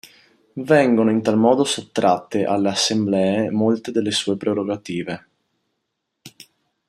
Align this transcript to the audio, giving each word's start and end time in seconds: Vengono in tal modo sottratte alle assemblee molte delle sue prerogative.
Vengono 0.53 1.11
in 1.11 1.21
tal 1.21 1.37
modo 1.37 1.63
sottratte 1.63 2.45
alle 2.45 2.69
assemblee 2.69 3.51
molte 3.51 3.91
delle 3.91 4.09
sue 4.09 4.35
prerogative. 4.35 5.27